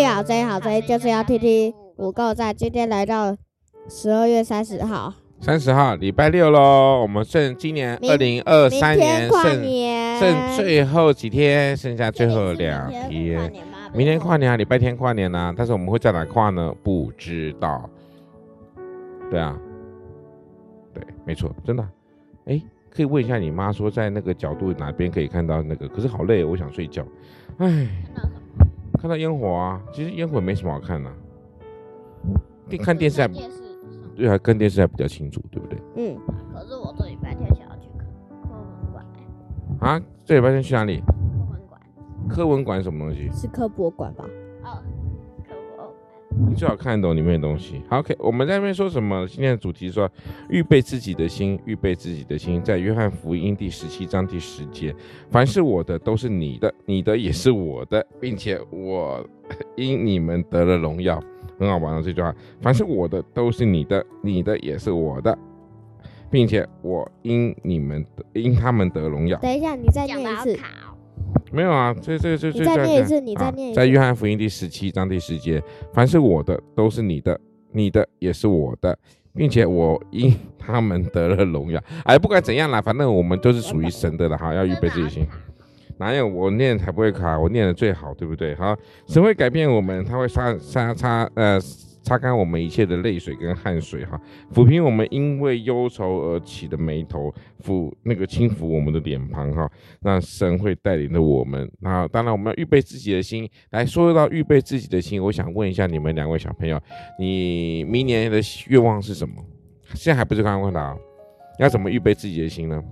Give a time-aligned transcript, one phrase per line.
[0.00, 2.54] 好声好声音，就是要听听五够赞。
[2.54, 3.36] 今天来到
[3.88, 7.02] 十二月三十号，三十号礼拜六喽。
[7.02, 9.62] 我们剩今年二零二三年剩
[10.18, 13.52] 剩最后几天，剩下最后两天。
[13.92, 16.74] 明天跨年啊，礼拜天跨年啊，但是我们会在哪跨呢？
[16.82, 17.88] 不知道。
[19.30, 19.56] 对啊，
[20.94, 21.86] 对，没错，真的。
[22.46, 25.86] 哎，可以问一下你妈说，在那个角度哪边可以看到那个？
[25.88, 27.04] 可是好累，我想睡觉。
[27.58, 27.86] 哎。
[29.02, 31.16] 看到烟火啊，其实烟火没什么好看的，啊，
[32.68, 33.26] 电看电视还
[34.14, 35.76] 对啊，看电视还比较清楚，对不对？
[35.96, 36.16] 嗯。
[36.54, 38.04] 可是我这礼拜天想要去科
[38.44, 39.04] 科文馆。
[39.80, 41.00] 啊，这礼拜天去哪里？
[41.00, 41.12] 科
[41.50, 41.80] 文馆。
[42.28, 43.28] 科文馆什么东西？
[43.32, 44.24] 是科博馆吧？
[46.48, 47.80] 你最好看得懂里面的东西。
[47.88, 49.26] 好，OK，我们在那边说什么？
[49.26, 50.10] 今天的主题说，
[50.48, 54.94] 预备自己的心，预备自己的心，在约翰福音第十七章第十节，
[55.30, 59.26] 凡是我的都是你的，你的也是我的，并且我
[59.76, 61.22] 因你们得了荣耀。
[61.58, 65.36] 很好玩的这句话，凡是我的都是你的，你的也是我的，
[66.28, 69.38] 并且我因你们因他们得荣耀。
[69.38, 70.58] 等一下，你再念一次。
[71.52, 72.58] 没有啊，这这这这。
[72.58, 73.76] 你再念一次，你再念一次。
[73.76, 77.38] 在约翰福音第十七章第十节，凡是我的都是你的，
[77.72, 78.98] 你的也是我的，
[79.34, 81.78] 并且我因他们得了荣耀。
[82.04, 85.26] 哎，不管怎样啦，反正我们都是属于神的了哈，要预备自己心。
[85.98, 88.54] 哪有我念才不会卡，我念的最好，对不对？
[88.54, 88.74] 好，
[89.06, 91.60] 神会改变我们，他会擦擦擦呃。
[92.02, 94.20] 擦干我们一切的泪水跟汗水，哈，
[94.52, 97.32] 抚平我们因为忧愁而起的眉头，
[97.64, 99.70] 抚那个轻抚我们的脸庞，哈，
[100.00, 101.70] 让神会带领着我们。
[101.80, 103.48] 那当然，我们要预备自己的心。
[103.70, 106.80] 来说到预备自己的心，我想问一下你们两位小朋友，
[107.18, 109.34] 你明年的愿望是什么？
[109.94, 110.98] 现在还不是刚刚问到，
[111.58, 112.82] 要怎么预备自己的心呢？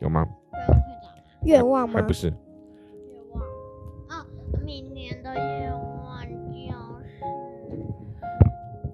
[0.00, 0.26] 有吗？
[1.44, 1.94] 愿望吗？
[2.00, 2.32] 还不是。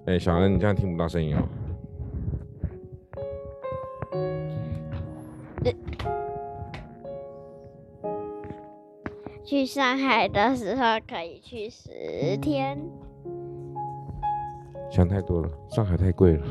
[0.05, 1.47] 哎，小恩，你这样听不到声音哦。
[9.45, 12.77] 去上海的时候可以去十天。
[14.91, 16.45] 想太多了，上海太贵了，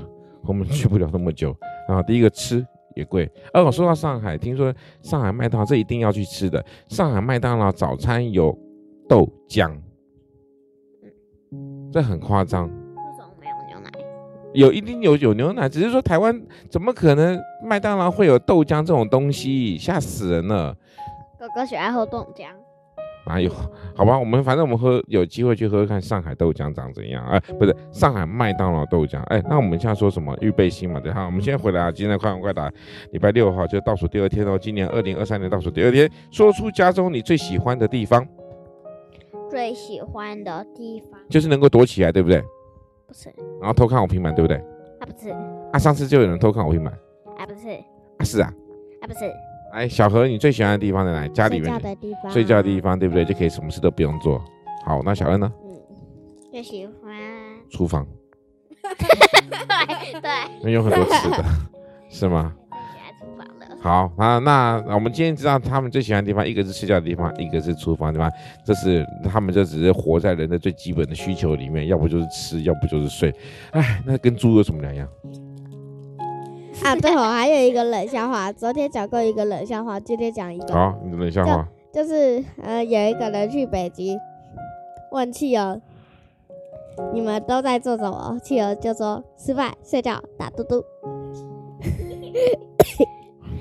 [0.44, 1.54] 我们去不了那么久。
[1.86, 3.30] 然后第一个吃也贵。
[3.52, 6.64] 哦，说到上海，听说上海麦当劳这一定要去吃的。
[6.88, 8.56] 上海麦当劳早餐有
[9.06, 9.78] 豆浆，
[11.92, 12.70] 这很夸张。
[14.54, 16.40] 有一定有有牛奶，只是说台湾
[16.70, 20.76] 怎么可能麦当劳会有豆浆这种东西，吓死人了。
[21.38, 22.46] 哥哥喜欢喝豆浆。
[23.24, 23.48] 哪有？
[23.94, 27.24] 好吧，我们反正我们喝有机会去喝喝看上海豆浆长怎样。
[27.26, 29.22] 哎，不是上海麦当劳豆浆。
[29.24, 30.36] 哎，那我们现在说什么？
[30.40, 31.24] 预备心嘛，对哈。
[31.24, 32.69] 我们现在回来啊，今天快问快答，
[33.12, 34.58] 礼拜六哈，就倒数第二天哦。
[34.58, 38.26] 今年二零二三年倒数第二天，说出家中你最喜欢的地方。
[39.48, 42.42] 最喜欢的地方就是能够躲起来，对不对？
[43.12, 43.28] 不是，
[43.60, 44.56] 然后偷看我平板，对不对？
[44.56, 45.28] 啊，不是。
[45.72, 46.92] 啊，上次就有人偷看我平板。
[47.36, 47.68] 啊，不是。
[48.18, 48.50] 啊，是啊。
[49.02, 49.30] 啊，不是。
[49.72, 51.28] 哎，小何，你最喜欢的地方在哪？
[51.28, 51.64] 家里面。
[51.70, 52.32] 睡觉的地方。
[52.32, 53.24] 睡觉的地方，对不对？
[53.24, 54.42] 就可以什么事都不用做。
[54.86, 55.52] 好，那小恩呢？
[55.62, 55.76] 嗯，
[56.50, 57.12] 最喜欢。
[57.70, 58.06] 厨房。
[58.82, 58.90] 对
[60.20, 60.30] 对。
[60.62, 61.44] 那有很多吃的，
[62.08, 62.54] 是吗？
[63.82, 68.31] 好啊，那我们今天知道他们最喜欢的地方，一个是睡觉的地方，一个是厨房，对吧？
[68.65, 73.34] 这是他们就只是活在人的最基本的需求里面，要不就是吃，要不就是睡。
[73.72, 75.09] 哎，那跟猪有什么两样？
[76.84, 80.72] 啊，对哦，还有一个冷笑话，昨天讲过一个冷笑话，今天讲一个。
[80.72, 81.69] 好，你的冷笑话。
[81.93, 84.16] 就，就是呃，有一个人去北极，
[85.11, 85.81] 问企鹅，
[87.12, 88.38] 你们都在做什么？
[88.44, 90.85] 企鹅就说吃饭、睡觉、打嘟嘟。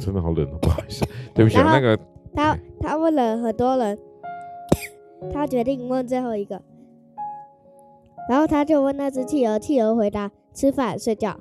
[0.02, 1.06] 真的好冷哦，不好意思，
[1.36, 1.58] 对不起。
[1.58, 1.98] 那个
[2.36, 3.98] 他他问了很多人，
[5.32, 6.60] 他决定问最后一个，
[8.28, 11.38] 然后他就问那只企鹅，企鹅回答吃饭睡觉，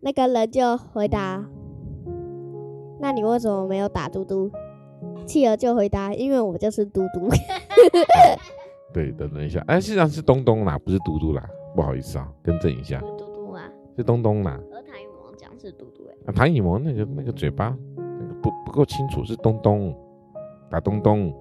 [0.00, 1.44] 那个人就回答，
[2.98, 4.50] 那你为什么没有打嘟嘟？
[5.26, 7.28] 企鹅就回答，因为我就是嘟嘟。
[8.92, 12.98] 对，等等一下，哎，实际上是东东啦，不是嘟嘟啦，不好意思啊，更正一下。
[13.00, 13.62] 嘟嘟啊，
[13.96, 14.58] 是东东啦。
[16.26, 19.94] 啊，唐以萌那个那个嘴巴那个不不够清楚，是东东
[20.70, 21.32] 打东东，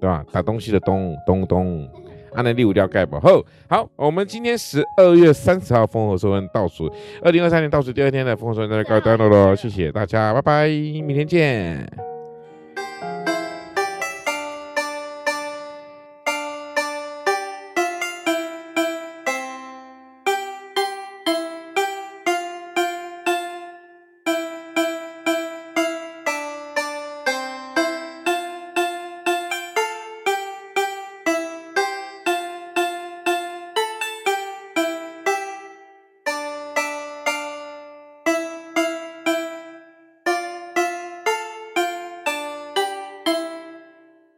[0.00, 0.24] 对吧？
[0.32, 1.88] 打东西的东东东，
[2.32, 3.18] 按那第五条盖吧。
[3.20, 6.90] 好，好，我们今天十二月三十号烽火收恩倒数
[7.22, 12.09] 二零二三年倒数第二天的烽火收恩在这告一段落喽，谢谢大家，拜拜，明天见。